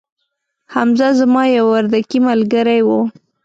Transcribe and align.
حمزه 0.73 1.07
زما 1.19 1.43
یو 1.57 1.65
وردکې 1.73 2.17
ملګري 2.27 2.79
وو 2.83 3.01